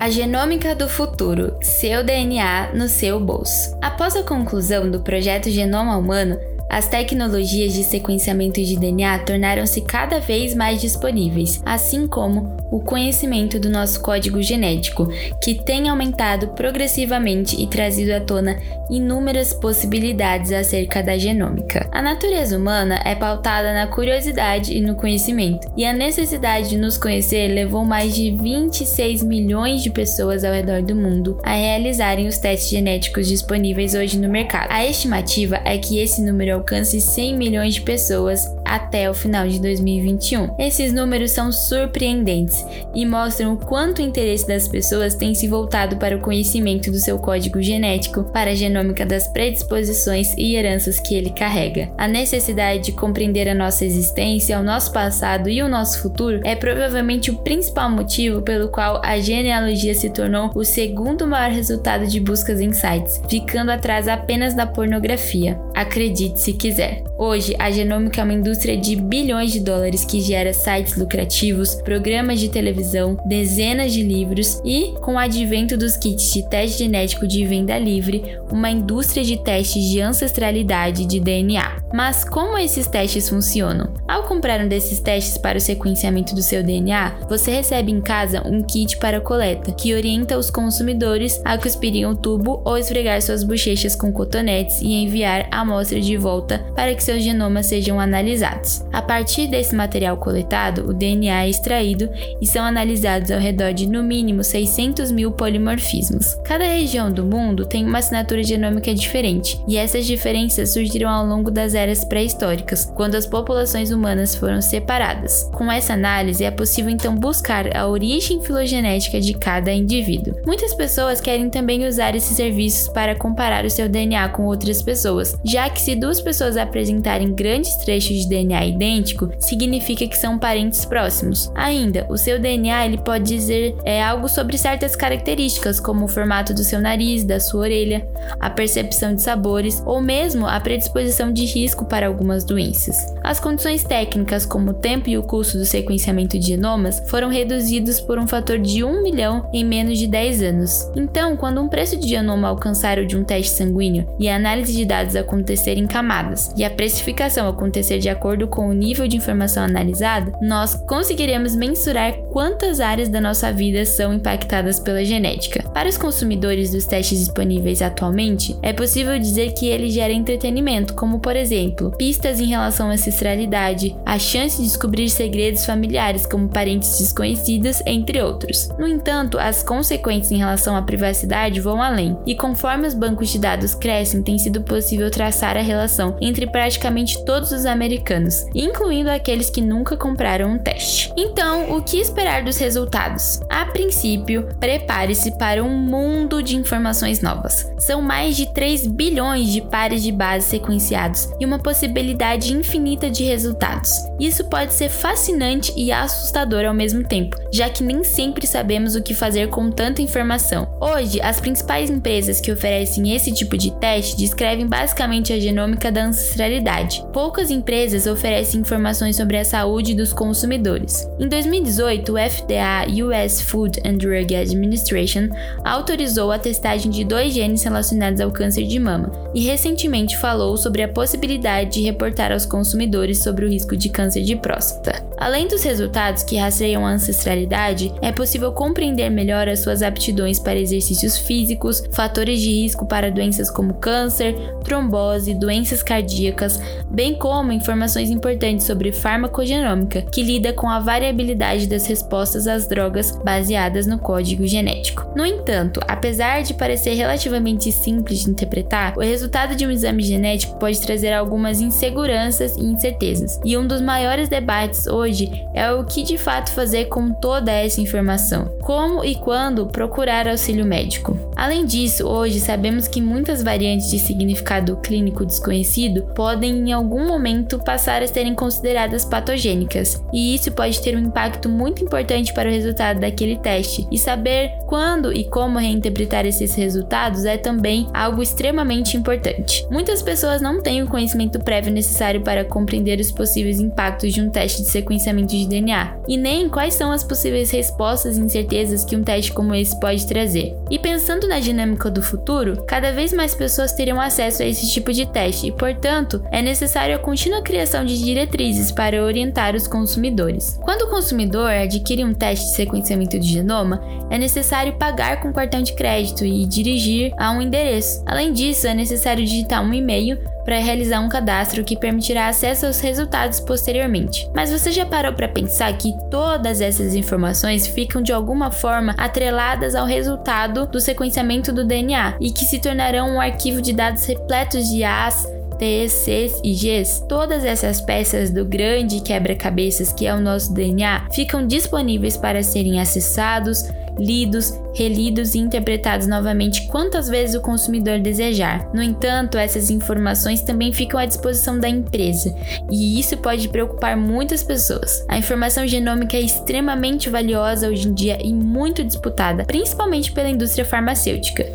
A 0.00 0.10
genômica 0.10 0.76
do 0.76 0.88
futuro, 0.88 1.56
seu 1.60 2.04
DNA 2.04 2.72
no 2.72 2.88
seu 2.88 3.18
bolso. 3.18 3.76
Após 3.82 4.14
a 4.14 4.22
conclusão 4.22 4.88
do 4.88 5.00
projeto 5.00 5.50
Genoma 5.50 5.96
Humano, 5.96 6.38
as 6.68 6.86
tecnologias 6.88 7.72
de 7.72 7.82
sequenciamento 7.82 8.62
de 8.62 8.76
DNA 8.76 9.18
tornaram-se 9.20 9.80
cada 9.80 10.20
vez 10.20 10.54
mais 10.54 10.80
disponíveis, 10.80 11.62
assim 11.64 12.06
como 12.06 12.56
o 12.70 12.80
conhecimento 12.80 13.58
do 13.58 13.70
nosso 13.70 14.00
código 14.00 14.42
genético, 14.42 15.08
que 15.42 15.54
tem 15.54 15.88
aumentado 15.88 16.48
progressivamente 16.48 17.60
e 17.60 17.66
trazido 17.66 18.12
à 18.12 18.20
tona 18.20 18.58
inúmeras 18.90 19.52
possibilidades 19.52 20.52
acerca 20.52 21.02
da 21.02 21.16
genômica. 21.16 21.88
A 21.92 22.02
natureza 22.02 22.56
humana 22.56 23.00
é 23.04 23.14
pautada 23.14 23.72
na 23.72 23.86
curiosidade 23.86 24.76
e 24.76 24.80
no 24.80 24.94
conhecimento, 24.94 25.70
e 25.76 25.84
a 25.84 25.92
necessidade 25.92 26.70
de 26.70 26.76
nos 26.76 26.98
conhecer 26.98 27.48
levou 27.48 27.84
mais 27.84 28.14
de 28.14 28.30
26 28.30 29.22
milhões 29.22 29.82
de 29.82 29.90
pessoas 29.90 30.44
ao 30.44 30.52
redor 30.52 30.82
do 30.82 30.94
mundo 30.94 31.38
a 31.42 31.54
realizarem 31.54 32.26
os 32.26 32.38
testes 32.38 32.70
genéticos 32.70 33.26
disponíveis 33.26 33.94
hoje 33.94 34.18
no 34.18 34.28
mercado. 34.28 34.70
A 34.70 34.84
estimativa 34.86 35.60
é 35.64 35.78
que 35.78 35.98
esse 35.98 36.22
número 36.22 36.57
alcance 36.58 37.00
100 37.00 37.36
milhões 37.36 37.74
de 37.74 37.80
pessoas 37.80 38.44
até 38.68 39.10
o 39.10 39.14
final 39.14 39.48
de 39.48 39.60
2021. 39.60 40.54
Esses 40.58 40.92
números 40.92 41.30
são 41.30 41.50
surpreendentes 41.50 42.64
e 42.94 43.06
mostram 43.06 43.54
o 43.54 43.56
quanto 43.56 43.98
o 43.98 44.04
interesse 44.04 44.46
das 44.46 44.68
pessoas 44.68 45.14
tem 45.14 45.34
se 45.34 45.48
voltado 45.48 45.96
para 45.96 46.16
o 46.16 46.20
conhecimento 46.20 46.90
do 46.90 46.98
seu 46.98 47.18
código 47.18 47.62
genético, 47.62 48.24
para 48.24 48.50
a 48.50 48.54
genômica 48.54 49.06
das 49.06 49.26
predisposições 49.28 50.34
e 50.36 50.54
heranças 50.54 51.00
que 51.00 51.14
ele 51.14 51.30
carrega. 51.30 51.90
A 51.96 52.06
necessidade 52.06 52.84
de 52.84 52.92
compreender 52.92 53.48
a 53.48 53.54
nossa 53.54 53.84
existência, 53.84 54.58
o 54.58 54.62
nosso 54.62 54.92
passado 54.92 55.48
e 55.48 55.62
o 55.62 55.68
nosso 55.68 56.02
futuro 56.02 56.40
é 56.44 56.54
provavelmente 56.54 57.30
o 57.30 57.38
principal 57.38 57.90
motivo 57.90 58.42
pelo 58.42 58.68
qual 58.68 59.00
a 59.04 59.18
genealogia 59.18 59.94
se 59.94 60.10
tornou 60.10 60.50
o 60.54 60.64
segundo 60.64 61.26
maior 61.26 61.50
resultado 61.50 62.06
de 62.06 62.20
buscas 62.20 62.60
em 62.60 62.72
sites, 62.72 63.20
ficando 63.28 63.70
atrás 63.70 64.08
apenas 64.08 64.54
da 64.54 64.66
pornografia. 64.66 65.58
Acredite 65.74 66.40
se 66.40 66.52
quiser. 66.52 67.02
Hoje, 67.16 67.54
a 67.58 67.70
genômica 67.70 68.20
é 68.20 68.24
uma 68.24 68.32
indústria 68.32 68.57
de 68.76 68.96
bilhões 68.96 69.52
de 69.52 69.60
dólares 69.60 70.04
que 70.04 70.20
gera 70.20 70.52
sites 70.52 70.96
lucrativos, 70.96 71.76
programas 71.76 72.40
de 72.40 72.48
televisão, 72.48 73.16
dezenas 73.24 73.92
de 73.92 74.02
livros 74.02 74.60
e, 74.64 74.94
com 75.00 75.14
o 75.14 75.18
advento 75.18 75.76
dos 75.76 75.96
kits 75.96 76.32
de 76.32 76.48
teste 76.48 76.78
genético 76.78 77.26
de 77.26 77.46
venda 77.46 77.78
livre, 77.78 78.38
uma 78.50 78.70
indústria 78.70 79.24
de 79.24 79.42
testes 79.42 79.84
de 79.84 80.00
ancestralidade 80.00 81.06
de 81.06 81.20
DNA. 81.20 81.77
Mas 81.92 82.24
como 82.24 82.58
esses 82.58 82.86
testes 82.86 83.28
funcionam? 83.28 83.94
Ao 84.06 84.22
comprar 84.24 84.60
um 84.60 84.68
desses 84.68 85.00
testes 85.00 85.38
para 85.38 85.58
o 85.58 85.60
sequenciamento 85.60 86.34
do 86.34 86.42
seu 86.42 86.62
DNA, 86.62 87.14
você 87.28 87.50
recebe 87.50 87.90
em 87.90 88.00
casa 88.00 88.42
um 88.46 88.62
kit 88.62 88.98
para 88.98 89.20
coleta, 89.20 89.72
que 89.72 89.94
orienta 89.94 90.38
os 90.38 90.50
consumidores 90.50 91.40
a 91.44 91.56
cuspirem 91.56 92.06
o 92.06 92.14
tubo 92.14 92.62
ou 92.64 92.76
esfregar 92.76 93.20
suas 93.22 93.42
bochechas 93.42 93.94
com 93.96 94.12
cotonetes 94.12 94.80
e 94.80 94.92
enviar 94.92 95.48
a 95.50 95.60
amostra 95.60 96.00
de 96.00 96.16
volta 96.16 96.64
para 96.74 96.94
que 96.94 97.02
seus 97.02 97.22
genomas 97.22 97.66
sejam 97.66 97.98
analisados. 97.98 98.84
A 98.92 99.02
partir 99.02 99.46
desse 99.46 99.74
material 99.74 100.16
coletado, 100.16 100.88
o 100.88 100.92
DNA 100.92 101.44
é 101.44 101.48
extraído 101.48 102.08
e 102.40 102.46
são 102.46 102.64
analisados 102.64 103.30
ao 103.30 103.38
redor 103.38 103.72
de 103.72 103.86
no 103.86 104.02
mínimo 104.02 104.44
600 104.44 105.10
mil 105.10 105.32
polimorfismos. 105.32 106.34
Cada 106.44 106.64
região 106.64 107.10
do 107.10 107.24
mundo 107.24 107.66
tem 107.66 107.84
uma 107.84 107.98
assinatura 107.98 108.42
genômica 108.42 108.94
diferente, 108.94 109.60
e 109.66 109.76
essas 109.76 110.06
diferenças 110.06 110.72
surgiram 110.72 111.08
ao 111.08 111.26
longo 111.26 111.50
das 111.50 111.74
eras 111.78 112.04
pré-históricas, 112.04 112.92
quando 112.94 113.14
as 113.14 113.26
populações 113.26 113.90
humanas 113.90 114.34
foram 114.34 114.60
separadas. 114.60 115.48
Com 115.54 115.70
essa 115.70 115.94
análise, 115.94 116.44
é 116.44 116.50
possível 116.50 116.90
então 116.90 117.14
buscar 117.14 117.74
a 117.76 117.86
origem 117.86 118.42
filogenética 118.42 119.20
de 119.20 119.34
cada 119.34 119.72
indivíduo. 119.72 120.34
Muitas 120.44 120.74
pessoas 120.74 121.20
querem 121.20 121.48
também 121.48 121.86
usar 121.86 122.14
esses 122.14 122.36
serviços 122.36 122.88
para 122.88 123.14
comparar 123.14 123.64
o 123.64 123.70
seu 123.70 123.88
DNA 123.88 124.28
com 124.30 124.46
outras 124.46 124.82
pessoas, 124.82 125.36
já 125.44 125.70
que 125.70 125.80
se 125.80 125.94
duas 125.94 126.20
pessoas 126.20 126.56
apresentarem 126.56 127.32
grandes 127.32 127.74
trechos 127.76 128.16
de 128.18 128.28
DNA 128.28 128.66
idêntico, 128.66 129.30
significa 129.38 130.06
que 130.06 130.16
são 130.16 130.38
parentes 130.38 130.84
próximos. 130.84 131.50
Ainda, 131.54 132.06
o 132.08 132.16
seu 132.16 132.38
DNA 132.38 132.86
ele 132.86 132.98
pode 132.98 133.24
dizer 133.24 133.76
é, 133.84 134.02
algo 134.02 134.28
sobre 134.28 134.58
certas 134.58 134.96
características, 134.96 135.78
como 135.78 136.04
o 136.04 136.08
formato 136.08 136.52
do 136.52 136.64
seu 136.64 136.80
nariz, 136.80 137.24
da 137.24 137.38
sua 137.38 137.60
orelha, 137.60 138.06
a 138.40 138.50
percepção 138.50 139.14
de 139.14 139.22
sabores 139.22 139.82
ou 139.86 140.00
mesmo 140.00 140.46
a 140.46 140.58
predisposição 140.58 141.32
de 141.32 141.44
risco 141.44 141.67
para 141.74 142.06
algumas 142.06 142.44
doenças. 142.44 142.96
As 143.22 143.40
condições 143.40 143.84
técnicas, 143.84 144.44
como 144.46 144.70
o 144.70 144.74
tempo 144.74 145.08
e 145.08 145.18
o 145.18 145.22
custo 145.22 145.58
do 145.58 145.64
sequenciamento 145.64 146.38
de 146.38 146.48
genomas, 146.48 147.02
foram 147.06 147.28
reduzidos 147.28 148.00
por 148.00 148.18
um 148.18 148.26
fator 148.26 148.58
de 148.58 148.84
1 148.84 149.02
milhão 149.02 149.48
em 149.52 149.64
menos 149.64 149.98
de 149.98 150.06
10 150.06 150.42
anos. 150.42 150.90
Então, 150.96 151.36
quando 151.36 151.60
um 151.60 151.68
preço 151.68 151.96
de 151.96 152.08
genoma 152.08 152.48
alcançar 152.48 152.98
o 152.98 153.06
de 153.06 153.16
um 153.16 153.24
teste 153.24 153.52
sanguíneo 153.52 154.06
e 154.18 154.28
a 154.28 154.36
análise 154.36 154.72
de 154.72 154.84
dados 154.84 155.16
acontecer 155.16 155.76
em 155.78 155.86
camadas 155.86 156.52
e 156.56 156.64
a 156.64 156.70
precificação 156.70 157.48
acontecer 157.48 157.98
de 157.98 158.08
acordo 158.08 158.48
com 158.48 158.68
o 158.68 158.72
nível 158.72 159.06
de 159.06 159.16
informação 159.16 159.62
analisada, 159.62 160.32
nós 160.40 160.74
conseguiremos 160.74 161.54
mensurar 161.54 162.14
quantas 162.32 162.80
áreas 162.80 163.08
da 163.08 163.20
nossa 163.20 163.52
vida 163.52 163.84
são 163.84 164.12
impactadas 164.12 164.78
pela 164.78 165.04
genética. 165.04 165.62
Para 165.70 165.88
os 165.88 165.98
consumidores 165.98 166.70
dos 166.70 166.86
testes 166.86 167.18
disponíveis 167.18 167.82
atualmente, 167.82 168.56
é 168.62 168.72
possível 168.72 169.18
dizer 169.18 169.52
que 169.52 169.66
ele 169.66 169.90
gera 169.90 170.12
entretenimento, 170.12 170.94
como 170.94 171.20
por 171.20 171.36
exemplo, 171.36 171.57
pistas 171.96 172.40
em 172.40 172.46
relação 172.46 172.88
à 172.88 172.92
ancestralidade, 172.92 173.96
a 174.04 174.18
chance 174.18 174.58
de 174.58 174.64
descobrir 174.64 175.08
segredos 175.08 175.66
familiares 175.66 176.24
como 176.26 176.48
parentes 176.48 176.98
desconhecidos, 176.98 177.82
entre 177.86 178.22
outros. 178.22 178.68
No 178.78 178.86
entanto, 178.86 179.38
as 179.38 179.62
consequências 179.62 180.30
em 180.30 180.36
relação 180.36 180.76
à 180.76 180.82
privacidade 180.82 181.60
vão 181.60 181.82
além, 181.82 182.16
e 182.26 182.34
conforme 182.34 182.86
os 182.86 182.94
bancos 182.94 183.30
de 183.30 183.38
dados 183.38 183.74
crescem, 183.74 184.22
tem 184.22 184.38
sido 184.38 184.62
possível 184.62 185.10
traçar 185.10 185.56
a 185.56 185.62
relação 185.62 186.16
entre 186.20 186.46
praticamente 186.46 187.24
todos 187.24 187.50
os 187.50 187.66
americanos, 187.66 188.46
incluindo 188.54 189.10
aqueles 189.10 189.50
que 189.50 189.60
nunca 189.60 189.96
compraram 189.96 190.52
um 190.52 190.58
teste. 190.58 191.12
Então, 191.16 191.76
o 191.76 191.82
que 191.82 191.98
esperar 191.98 192.44
dos 192.44 192.58
resultados? 192.58 193.40
A 193.48 193.66
princípio, 193.66 194.48
prepare-se 194.60 195.36
para 195.38 195.62
um 195.64 195.76
mundo 195.76 196.42
de 196.42 196.56
informações 196.56 197.20
novas. 197.20 197.70
São 197.78 198.00
mais 198.02 198.36
de 198.36 198.52
3 198.52 198.86
bilhões 198.86 199.48
de 199.48 199.60
pares 199.60 200.02
de 200.02 200.12
base 200.12 200.46
sequenciados 200.46 201.28
e 201.40 201.46
uma 201.48 201.58
possibilidade 201.58 202.52
infinita 202.52 203.10
de 203.10 203.24
resultados. 203.24 203.90
Isso 204.20 204.44
pode 204.44 204.74
ser 204.74 204.90
fascinante 204.90 205.72
e 205.76 205.90
assustador 205.90 206.66
ao 206.66 206.74
mesmo 206.74 207.02
tempo, 207.02 207.36
já 207.50 207.70
que 207.70 207.82
nem 207.82 208.04
sempre 208.04 208.46
sabemos 208.46 208.94
o 208.94 209.02
que 209.02 209.14
fazer 209.14 209.48
com 209.48 209.70
tanta 209.70 210.02
informação. 210.02 210.68
Hoje, 210.78 211.20
as 211.22 211.40
principais 211.40 211.88
empresas 211.88 212.40
que 212.40 212.52
oferecem 212.52 213.14
esse 213.14 213.32
tipo 213.32 213.56
de 213.56 213.70
teste 213.78 214.16
descrevem 214.16 214.66
basicamente 214.66 215.32
a 215.32 215.40
genômica 215.40 215.90
da 215.90 216.04
ancestralidade. 216.04 217.02
Poucas 217.12 217.50
empresas 217.50 218.06
oferecem 218.06 218.60
informações 218.60 219.16
sobre 219.16 219.38
a 219.38 219.44
saúde 219.44 219.94
dos 219.94 220.12
consumidores. 220.12 221.08
Em 221.18 221.28
2018, 221.28 222.12
o 222.12 222.16
FDA 222.16 222.86
US 223.04 223.40
Food 223.40 223.80
and 223.86 223.96
Drug 223.96 224.36
Administration 224.36 225.28
autorizou 225.64 226.30
a 226.30 226.38
testagem 226.38 226.90
de 226.90 227.04
dois 227.04 227.32
genes 227.32 227.62
relacionados 227.62 228.20
ao 228.20 228.30
câncer 228.30 228.64
de 228.64 228.78
mama 228.78 229.10
e 229.34 229.40
recentemente 229.40 230.16
falou 230.18 230.56
sobre 230.56 230.82
a 230.82 230.88
possibilidade 230.88 231.37
de 231.38 231.82
reportar 231.82 232.32
aos 232.32 232.44
consumidores 232.44 233.22
sobre 233.22 233.44
o 233.44 233.48
risco 233.48 233.76
de 233.76 233.88
câncer 233.88 234.22
de 234.22 234.36
próstata. 234.36 235.06
Além 235.18 235.48
dos 235.48 235.64
resultados 235.64 236.22
que 236.22 236.36
rastreiam 236.36 236.86
a 236.86 236.90
ancestralidade, 236.90 237.92
é 238.00 238.12
possível 238.12 238.52
compreender 238.52 239.10
melhor 239.10 239.48
as 239.48 239.60
suas 239.60 239.82
aptidões 239.82 240.38
para 240.38 240.58
exercícios 240.58 241.18
físicos, 241.18 241.82
fatores 241.92 242.40
de 242.40 242.50
risco 242.50 242.86
para 242.86 243.10
doenças 243.10 243.50
como 243.50 243.74
câncer, 243.74 244.34
trombose, 244.62 245.34
doenças 245.34 245.82
cardíacas, 245.82 246.60
bem 246.88 247.14
como 247.14 247.52
informações 247.52 248.10
importantes 248.10 248.66
sobre 248.66 248.92
farmacogenômica, 248.92 250.02
que 250.02 250.22
lida 250.22 250.52
com 250.52 250.68
a 250.68 250.78
variabilidade 250.78 251.66
das 251.66 251.86
respostas 251.86 252.46
às 252.46 252.68
drogas 252.68 253.18
baseadas 253.24 253.86
no 253.86 253.98
código 253.98 254.46
genético. 254.46 255.06
No 255.16 255.26
entanto, 255.26 255.80
apesar 255.88 256.42
de 256.42 256.54
parecer 256.54 256.94
relativamente 256.94 257.72
simples 257.72 258.20
de 258.20 258.30
interpretar, 258.30 258.94
o 258.96 259.00
resultado 259.00 259.56
de 259.56 259.66
um 259.66 259.70
exame 259.70 260.02
genético 260.02 260.58
pode 260.58 260.80
trazer 260.80 261.12
algumas 261.28 261.60
inseguranças 261.60 262.56
e 262.56 262.62
incertezas, 262.62 263.38
e 263.44 263.56
um 263.56 263.66
dos 263.66 263.82
maiores 263.82 264.30
debates 264.30 264.86
hoje 264.86 265.46
é 265.52 265.70
o 265.70 265.84
que 265.84 266.02
de 266.02 266.16
fato 266.16 266.50
fazer 266.50 266.86
com 266.86 267.12
toda 267.12 267.52
essa 267.52 267.82
informação. 267.82 268.46
Como 268.62 269.04
e 269.04 269.14
quando 269.14 269.66
procurar 269.66 270.26
auxílio 270.26 270.64
médico. 270.64 271.18
Além 271.36 271.66
disso, 271.66 272.06
hoje 272.06 272.40
sabemos 272.40 272.88
que 272.88 273.00
muitas 273.00 273.42
variantes 273.42 273.90
de 273.90 273.98
significado 273.98 274.76
clínico 274.78 275.26
desconhecido 275.26 276.02
podem 276.14 276.56
em 276.56 276.72
algum 276.72 277.06
momento 277.06 277.58
passar 277.58 278.02
a 278.02 278.08
serem 278.08 278.34
consideradas 278.34 279.04
patogênicas, 279.04 280.02
e 280.12 280.34
isso 280.34 280.50
pode 280.52 280.80
ter 280.80 280.96
um 280.96 281.00
impacto 281.00 281.48
muito 281.48 281.84
importante 281.84 282.32
para 282.32 282.48
o 282.48 282.52
resultado 282.52 283.00
daquele 283.00 283.36
teste. 283.36 283.86
E 283.90 283.98
saber 283.98 284.52
quando 284.66 285.12
e 285.12 285.24
como 285.24 285.58
reinterpretar 285.58 286.24
esses 286.24 286.54
resultados 286.54 287.26
é 287.26 287.36
também 287.36 287.86
algo 287.92 288.22
extremamente 288.22 288.96
importante. 288.96 289.66
Muitas 289.70 290.02
pessoas 290.02 290.40
não 290.40 290.62
têm 290.62 290.82
o 290.82 290.88
conhecimento 290.88 291.07
conhecimento 291.08 291.38
prévio 291.40 291.72
necessário 291.72 292.20
para 292.20 292.44
compreender 292.44 293.00
os 293.00 293.10
possíveis 293.10 293.58
impactos 293.58 294.12
de 294.12 294.20
um 294.20 294.28
teste 294.28 294.62
de 294.62 294.68
sequenciamento 294.68 295.34
de 295.34 295.46
DNA, 295.46 295.96
e 296.06 296.16
nem 296.16 296.48
quais 296.48 296.74
são 296.74 296.92
as 296.92 297.02
possíveis 297.02 297.50
respostas 297.50 298.16
e 298.16 298.20
incertezas 298.20 298.84
que 298.84 298.94
um 298.94 299.02
teste 299.02 299.32
como 299.32 299.54
esse 299.54 299.78
pode 299.80 300.06
trazer. 300.06 300.54
E 300.70 300.78
pensando 300.78 301.26
na 301.26 301.40
dinâmica 301.40 301.90
do 301.90 302.02
futuro, 302.02 302.62
cada 302.66 302.92
vez 302.92 303.12
mais 303.12 303.34
pessoas 303.34 303.72
terão 303.72 304.00
acesso 304.00 304.42
a 304.42 304.46
esse 304.46 304.70
tipo 304.70 304.92
de 304.92 305.06
teste 305.06 305.46
e, 305.46 305.52
portanto, 305.52 306.22
é 306.30 306.42
necessário 306.42 306.94
a 306.94 306.98
contínua 306.98 307.42
criação 307.42 307.84
de 307.84 308.02
diretrizes 308.02 308.70
para 308.70 309.02
orientar 309.02 309.54
os 309.54 309.66
consumidores. 309.66 310.58
Quando 310.62 310.82
o 310.82 310.90
consumidor 310.90 311.50
adquire 311.50 312.04
um 312.04 312.12
teste 312.12 312.46
de 312.46 312.56
sequenciamento 312.56 313.18
de 313.18 313.28
genoma, 313.28 313.80
é 314.10 314.18
necessário 314.18 314.74
pagar 314.74 315.22
com 315.22 315.32
cartão 315.32 315.62
de 315.62 315.74
crédito 315.74 316.24
e 316.24 316.44
dirigir 316.46 317.12
a 317.16 317.30
um 317.30 317.40
endereço. 317.40 318.02
Além 318.06 318.32
disso, 318.32 318.66
é 318.66 318.74
necessário 318.74 319.24
digitar 319.24 319.62
um 319.62 319.72
e-mail 319.72 320.18
para 320.48 320.60
realizar 320.60 321.00
um 321.00 321.10
cadastro 321.10 321.62
que 321.62 321.76
permitirá 321.76 322.26
acesso 322.26 322.64
aos 322.64 322.80
resultados 322.80 323.38
posteriormente. 323.38 324.26
Mas 324.34 324.50
você 324.50 324.72
já 324.72 324.86
parou 324.86 325.12
para 325.12 325.28
pensar 325.28 325.70
que 325.76 325.92
todas 326.10 326.62
essas 326.62 326.94
informações 326.94 327.66
ficam 327.66 328.00
de 328.00 328.14
alguma 328.14 328.50
forma 328.50 328.94
atreladas 328.96 329.74
ao 329.74 329.84
resultado 329.84 330.66
do 330.66 330.80
sequenciamento 330.80 331.52
do 331.52 331.66
DNA 331.66 332.16
e 332.18 332.30
que 332.30 332.46
se 332.46 332.58
tornarão 332.60 333.10
um 333.10 333.20
arquivo 333.20 333.60
de 333.60 333.74
dados 333.74 334.06
repletos 334.06 334.70
de 334.70 334.82
As, 334.82 335.28
T, 335.58 335.86
Cs 335.86 336.40
e 336.42 336.54
Gs, 336.54 337.06
todas 337.06 337.44
essas 337.44 337.82
peças 337.82 338.30
do 338.30 338.46
grande 338.46 339.00
quebra-cabeças 339.00 339.92
que 339.92 340.06
é 340.06 340.14
o 340.14 340.20
nosso 340.20 340.54
DNA 340.54 341.08
ficam 341.12 341.46
disponíveis 341.46 342.16
para 342.16 342.42
serem 342.42 342.80
acessados, 342.80 343.64
lidos, 343.98 344.52
relidos 344.74 345.34
e 345.34 345.38
interpretados 345.38 346.06
novamente 346.06 346.66
quantas 346.68 347.08
vezes 347.08 347.34
o 347.34 347.40
consumidor 347.40 347.98
desejar. 347.98 348.70
No 348.72 348.82
entanto, 348.82 349.36
essas 349.36 349.70
informações 349.70 350.42
também 350.42 350.72
ficam 350.72 350.98
à 350.98 351.04
disposição 351.04 351.58
da 351.58 351.68
empresa, 351.68 352.34
e 352.70 352.98
isso 352.98 353.16
pode 353.16 353.48
preocupar 353.48 353.96
muitas 353.96 354.42
pessoas. 354.42 355.04
A 355.08 355.18
informação 355.18 355.66
genômica 355.66 356.16
é 356.16 356.20
extremamente 356.20 357.10
valiosa 357.10 357.68
hoje 357.68 357.88
em 357.88 357.94
dia 357.94 358.18
e 358.22 358.32
muito 358.32 358.84
disputada, 358.84 359.44
principalmente 359.44 360.12
pela 360.12 360.28
indústria 360.28 360.64
farmacêutica. 360.64 361.46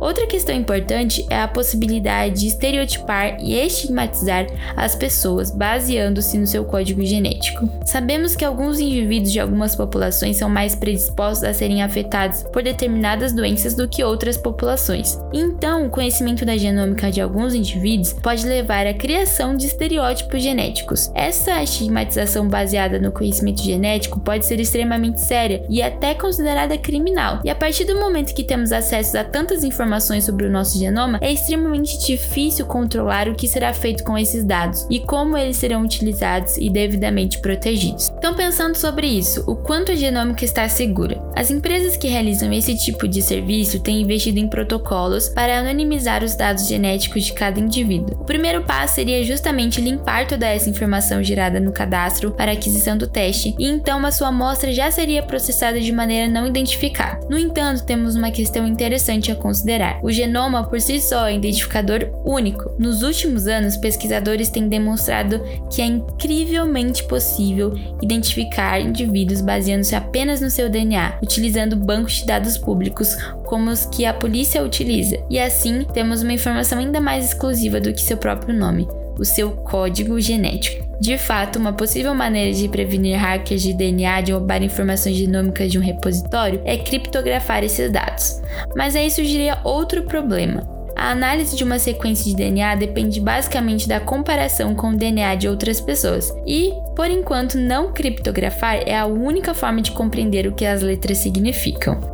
Outra 0.00 0.26
questão 0.26 0.54
importante 0.54 1.24
é 1.30 1.40
a 1.40 1.48
possibilidade 1.48 2.40
de 2.40 2.46
estereotipar 2.48 3.38
e 3.40 3.54
estigmatizar 3.54 4.46
as 4.76 4.94
pessoas 4.94 5.50
baseando-se 5.50 6.36
no 6.36 6.46
seu 6.46 6.64
código 6.64 7.04
genético. 7.04 7.68
Sabemos 7.86 8.36
que 8.36 8.44
alguns 8.44 8.78
indivíduos 8.78 9.32
de 9.32 9.40
algumas 9.40 9.74
populações 9.74 10.36
são 10.36 10.48
mais 10.48 10.74
predispostos 10.74 11.44
a 11.44 11.54
serem 11.54 11.82
afetados 11.82 12.42
por 12.52 12.62
determinadas 12.62 13.32
doenças 13.32 13.74
do 13.74 13.88
que 13.88 14.02
outras 14.02 14.36
populações. 14.36 15.18
Então, 15.32 15.86
o 15.86 15.90
conhecimento 15.90 16.44
da 16.44 16.56
genômica 16.56 17.10
de 17.10 17.20
alguns 17.20 17.54
indivíduos 17.54 18.12
pode 18.12 18.46
levar 18.46 18.86
à 18.86 18.94
criação 18.94 19.56
de 19.56 19.66
estereótipos 19.66 20.42
genéticos. 20.42 21.10
Essa 21.14 21.62
estigmatização 21.62 22.48
baseada 22.48 22.98
no 22.98 23.12
conhecimento 23.12 23.62
genético 23.62 24.20
pode 24.20 24.44
ser 24.44 24.60
extremamente 24.60 25.20
séria 25.20 25.64
e 25.68 25.80
até 25.80 26.14
considerada 26.14 26.76
criminal. 26.76 27.40
E 27.44 27.50
a 27.50 27.54
partir 27.54 27.84
do 27.84 27.98
momento 27.98 28.34
que 28.34 28.44
temos 28.44 28.72
acesso 28.72 29.16
a 29.16 29.24
tantas 29.24 29.62
informações 29.62 29.83
informações 29.84 30.24
sobre 30.24 30.46
o 30.46 30.50
nosso 30.50 30.78
genoma, 30.78 31.18
é 31.20 31.30
extremamente 31.30 31.98
difícil 31.98 32.64
controlar 32.64 33.28
o 33.28 33.34
que 33.34 33.46
será 33.46 33.72
feito 33.74 34.02
com 34.02 34.16
esses 34.16 34.42
dados 34.42 34.86
e 34.88 34.98
como 34.98 35.36
eles 35.36 35.58
serão 35.58 35.82
utilizados 35.82 36.56
e 36.56 36.70
devidamente 36.70 37.38
protegidos. 37.38 38.10
Então, 38.16 38.34
pensando 38.34 38.76
sobre 38.76 39.06
isso, 39.06 39.44
o 39.46 39.54
quanto 39.54 39.92
a 39.92 39.94
genômica 39.94 40.44
está 40.44 40.66
segura? 40.68 41.22
As 41.36 41.50
empresas 41.50 41.96
que 41.96 42.08
realizam 42.08 42.52
esse 42.52 42.74
tipo 42.76 43.06
de 43.06 43.20
serviço 43.20 43.80
têm 43.80 44.00
investido 44.00 44.38
em 44.38 44.48
protocolos 44.48 45.28
para 45.28 45.58
anonimizar 45.58 46.24
os 46.24 46.34
dados 46.34 46.66
genéticos 46.66 47.24
de 47.24 47.34
cada 47.34 47.60
indivíduo. 47.60 48.16
O 48.20 48.24
primeiro 48.24 48.62
passo 48.62 48.94
seria 48.94 49.22
justamente 49.22 49.80
limpar 49.80 50.26
toda 50.26 50.46
essa 50.46 50.70
informação 50.70 51.22
gerada 51.22 51.60
no 51.60 51.72
cadastro 51.72 52.30
para 52.30 52.52
aquisição 52.52 52.96
do 52.96 53.06
teste, 53.06 53.54
e 53.58 53.66
então 53.66 54.04
a 54.04 54.10
sua 54.10 54.28
amostra 54.28 54.72
já 54.72 54.90
seria 54.90 55.22
processada 55.22 55.78
de 55.78 55.92
maneira 55.92 56.32
não 56.32 56.46
identificada. 56.46 57.20
No 57.28 57.38
entanto, 57.38 57.84
temos 57.84 58.16
uma 58.16 58.30
questão 58.30 58.66
interessante 58.66 59.30
a 59.30 59.34
considerar 59.34 59.73
considerar. 59.74 60.00
O 60.02 60.10
genoma 60.10 60.64
por 60.64 60.80
si 60.80 61.00
só 61.00 61.28
é 61.28 61.32
um 61.32 61.36
identificador 61.36 62.08
único. 62.24 62.70
Nos 62.78 63.02
últimos 63.02 63.46
anos, 63.46 63.76
pesquisadores 63.76 64.48
têm 64.48 64.68
demonstrado 64.68 65.40
que 65.70 65.82
é 65.82 65.86
incrivelmente 65.86 67.04
possível 67.04 67.74
identificar 68.00 68.80
indivíduos 68.80 69.40
baseando-se 69.40 69.94
apenas 69.94 70.40
no 70.40 70.50
seu 70.50 70.68
DNA, 70.68 71.18
utilizando 71.22 71.76
bancos 71.76 72.14
de 72.14 72.26
dados 72.26 72.56
públicos 72.56 73.16
como 73.44 73.70
os 73.70 73.86
que 73.86 74.04
a 74.04 74.14
polícia 74.14 74.62
utiliza. 74.62 75.18
E 75.28 75.38
assim, 75.38 75.84
temos 75.92 76.22
uma 76.22 76.32
informação 76.32 76.78
ainda 76.78 77.00
mais 77.00 77.24
exclusiva 77.24 77.80
do 77.80 77.92
que 77.92 78.00
seu 78.00 78.16
próprio 78.16 78.54
nome 78.54 78.86
o 79.18 79.24
seu 79.24 79.52
código 79.52 80.20
genético. 80.20 80.83
De 81.00 81.18
fato, 81.18 81.58
uma 81.58 81.72
possível 81.72 82.14
maneira 82.14 82.52
de 82.52 82.68
prevenir 82.68 83.18
hackers 83.18 83.62
de 83.62 83.74
DNA 83.74 84.20
de 84.22 84.32
roubar 84.32 84.62
informações 84.62 85.16
genômicas 85.16 85.70
de 85.70 85.78
um 85.78 85.82
repositório 85.82 86.60
é 86.64 86.76
criptografar 86.76 87.64
esses 87.64 87.90
dados. 87.90 88.40
Mas 88.76 88.94
aí 88.94 89.10
surgiria 89.10 89.58
outro 89.64 90.04
problema. 90.04 90.74
A 90.96 91.10
análise 91.10 91.56
de 91.56 91.64
uma 91.64 91.78
sequência 91.78 92.24
de 92.24 92.36
DNA 92.36 92.76
depende 92.76 93.20
basicamente 93.20 93.88
da 93.88 93.98
comparação 93.98 94.74
com 94.74 94.90
o 94.90 94.96
DNA 94.96 95.34
de 95.34 95.48
outras 95.48 95.80
pessoas, 95.80 96.32
e, 96.46 96.72
por 96.94 97.10
enquanto, 97.10 97.58
não 97.58 97.92
criptografar 97.92 98.76
é 98.86 98.96
a 98.96 99.04
única 99.04 99.52
forma 99.52 99.82
de 99.82 99.90
compreender 99.90 100.46
o 100.46 100.54
que 100.54 100.64
as 100.64 100.82
letras 100.82 101.18
significam. 101.18 102.13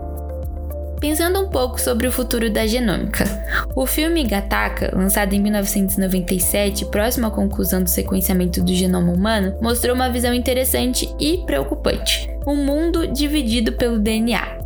Pensando 1.01 1.41
um 1.41 1.49
pouco 1.49 1.81
sobre 1.81 2.07
o 2.07 2.13
futuro 2.13 2.51
da 2.51 2.67
genômica. 2.67 3.25
O 3.75 3.87
filme 3.87 4.23
Gattaca, 4.23 4.93
lançado 4.95 5.33
em 5.33 5.41
1997, 5.41 6.85
próximo 6.85 7.27
à 7.27 7.31
conclusão 7.31 7.83
do 7.83 7.89
sequenciamento 7.89 8.63
do 8.63 8.75
genoma 8.75 9.11
humano, 9.11 9.57
mostrou 9.63 9.95
uma 9.95 10.11
visão 10.11 10.35
interessante 10.35 11.09
e 11.19 11.39
preocupante: 11.47 12.31
um 12.47 12.55
mundo 12.55 13.07
dividido 13.07 13.73
pelo 13.73 13.99
DNA. 13.99 14.59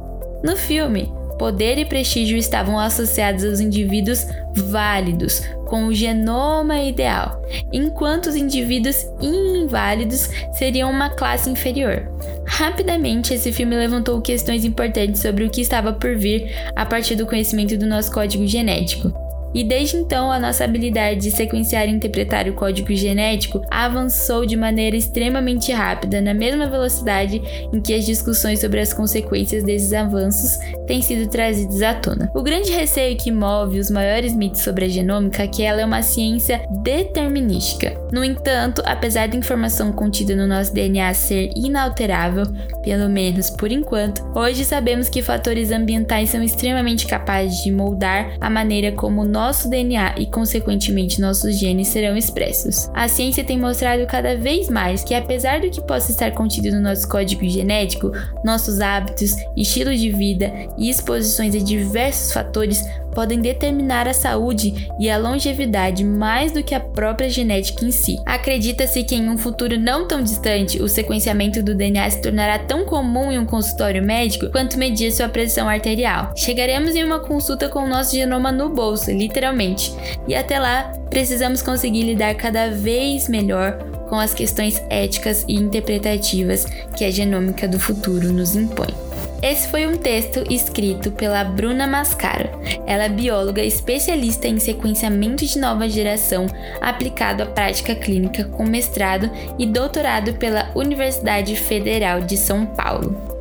No 0.42 0.56
filme, 0.56 1.10
poder 1.44 1.76
e 1.76 1.84
prestígio 1.84 2.38
estavam 2.38 2.78
associados 2.78 3.44
aos 3.44 3.60
indivíduos 3.60 4.26
válidos, 4.54 5.42
com 5.66 5.84
o 5.84 5.92
genoma 5.92 6.80
ideal, 6.80 7.38
enquanto 7.70 8.28
os 8.28 8.34
indivíduos 8.34 8.96
inválidos 9.20 10.30
seriam 10.54 10.90
uma 10.90 11.10
classe 11.10 11.50
inferior. 11.50 12.08
Rapidamente, 12.46 13.34
esse 13.34 13.52
filme 13.52 13.76
levantou 13.76 14.22
questões 14.22 14.64
importantes 14.64 15.20
sobre 15.20 15.44
o 15.44 15.50
que 15.50 15.60
estava 15.60 15.92
por 15.92 16.16
vir 16.16 16.50
a 16.74 16.86
partir 16.86 17.14
do 17.14 17.26
conhecimento 17.26 17.76
do 17.76 17.84
nosso 17.84 18.10
código 18.10 18.46
genético. 18.46 19.23
E 19.54 19.62
desde 19.62 19.96
então, 19.96 20.32
a 20.32 20.38
nossa 20.38 20.64
habilidade 20.64 21.20
de 21.20 21.30
sequenciar 21.30 21.86
e 21.88 21.92
interpretar 21.92 22.48
o 22.48 22.54
código 22.54 22.92
genético 22.94 23.62
avançou 23.70 24.44
de 24.44 24.56
maneira 24.56 24.96
extremamente 24.96 25.72
rápida, 25.72 26.20
na 26.20 26.34
mesma 26.34 26.68
velocidade 26.68 27.40
em 27.72 27.80
que 27.80 27.94
as 27.94 28.04
discussões 28.04 28.60
sobre 28.60 28.80
as 28.80 28.92
consequências 28.92 29.62
desses 29.62 29.92
avanços 29.92 30.58
têm 30.86 31.00
sido 31.00 31.28
trazidas 31.28 31.82
à 31.82 31.94
tona. 31.94 32.30
O 32.34 32.42
grande 32.42 32.72
receio 32.72 33.16
que 33.16 33.30
move 33.30 33.78
os 33.78 33.90
maiores 33.90 34.34
mitos 34.34 34.62
sobre 34.62 34.86
a 34.86 34.88
genômica 34.88 35.44
é 35.44 35.48
que 35.48 35.62
ela 35.62 35.80
é 35.80 35.84
uma 35.84 36.02
ciência 36.02 36.66
determinística. 36.82 37.96
No 38.10 38.24
entanto, 38.24 38.82
apesar 38.84 39.28
da 39.28 39.36
informação 39.36 39.92
contida 39.92 40.34
no 40.34 40.46
nosso 40.46 40.74
DNA 40.74 41.14
ser 41.14 41.50
inalterável, 41.54 42.44
pelo 42.82 43.08
menos 43.08 43.50
por 43.50 43.70
enquanto, 43.70 44.24
hoje 44.34 44.64
sabemos 44.64 45.08
que 45.08 45.22
fatores 45.22 45.70
ambientais 45.70 46.30
são 46.30 46.42
extremamente 46.42 47.06
capazes 47.06 47.62
de 47.62 47.70
moldar 47.70 48.36
a 48.40 48.50
maneira 48.50 48.92
como 48.92 49.24
nós 49.24 49.43
nosso 49.44 49.68
DNA 49.68 50.14
e, 50.18 50.26
consequentemente, 50.26 51.20
nossos 51.20 51.58
genes 51.58 51.88
serão 51.88 52.16
expressos. 52.16 52.88
A 52.94 53.06
ciência 53.08 53.44
tem 53.44 53.58
mostrado 53.58 54.06
cada 54.06 54.34
vez 54.36 54.70
mais 54.70 55.04
que, 55.04 55.14
apesar 55.14 55.60
do 55.60 55.68
que 55.68 55.82
possa 55.82 56.10
estar 56.10 56.30
contido 56.32 56.70
no 56.70 56.80
nosso 56.80 57.06
código 57.06 57.46
genético, 57.46 58.10
nossos 58.42 58.80
hábitos, 58.80 59.36
estilo 59.54 59.94
de 59.94 60.10
vida 60.10 60.50
e 60.78 60.88
exposições 60.88 61.54
a 61.54 61.58
diversos 61.58 62.32
fatores 62.32 62.82
podem 63.14 63.40
determinar 63.40 64.08
a 64.08 64.12
saúde 64.12 64.90
e 64.98 65.08
a 65.08 65.16
longevidade 65.16 66.04
mais 66.04 66.52
do 66.52 66.62
que 66.62 66.74
a 66.74 66.80
própria 66.80 67.30
genética 67.30 67.84
em 67.84 67.90
si. 67.90 68.16
Acredita-se 68.26 69.04
que 69.04 69.14
em 69.14 69.30
um 69.30 69.38
futuro 69.38 69.78
não 69.78 70.06
tão 70.06 70.22
distante, 70.22 70.82
o 70.82 70.88
sequenciamento 70.88 71.62
do 71.62 71.74
DNA 71.74 72.10
se 72.10 72.20
tornará 72.20 72.58
tão 72.58 72.84
comum 72.84 73.30
em 73.30 73.38
um 73.38 73.46
consultório 73.46 74.02
médico 74.02 74.50
quanto 74.50 74.78
medir 74.78 75.12
sua 75.12 75.28
pressão 75.28 75.68
arterial. 75.68 76.32
Chegaremos 76.36 76.96
em 76.96 77.04
uma 77.04 77.20
consulta 77.20 77.68
com 77.68 77.84
o 77.84 77.88
nosso 77.88 78.16
genoma 78.16 78.50
no 78.50 78.68
bolso, 78.68 79.10
literalmente, 79.34 79.92
e 80.28 80.34
até 80.34 80.58
lá 80.60 80.92
precisamos 81.10 81.60
conseguir 81.60 82.04
lidar 82.04 82.34
cada 82.36 82.70
vez 82.70 83.28
melhor 83.28 83.78
com 84.08 84.16
as 84.16 84.32
questões 84.32 84.80
éticas 84.88 85.44
e 85.48 85.54
interpretativas 85.54 86.64
que 86.96 87.04
a 87.04 87.10
genômica 87.10 87.66
do 87.66 87.80
futuro 87.80 88.32
nos 88.32 88.54
impõe. 88.54 88.94
Esse 89.42 89.68
foi 89.68 89.86
um 89.86 89.98
texto 89.98 90.42
escrito 90.50 91.10
pela 91.10 91.44
Bruna 91.44 91.86
Mascaro. 91.86 92.48
Ela 92.86 93.04
é 93.04 93.08
bióloga 93.10 93.62
especialista 93.62 94.48
em 94.48 94.58
sequenciamento 94.58 95.44
de 95.44 95.58
nova 95.58 95.86
geração 95.86 96.46
aplicado 96.80 97.42
à 97.42 97.46
prática 97.46 97.94
clínica 97.94 98.44
com 98.44 98.64
mestrado 98.64 99.30
e 99.58 99.66
doutorado 99.66 100.34
pela 100.34 100.70
Universidade 100.74 101.56
Federal 101.56 102.22
de 102.22 102.38
São 102.38 102.64
Paulo. 102.64 103.33